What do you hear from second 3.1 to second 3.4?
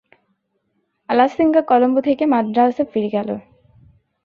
গেল।